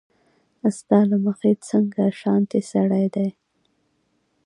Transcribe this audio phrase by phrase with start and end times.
[0.77, 3.29] ستا له مخې څنګه شانتې سړی دی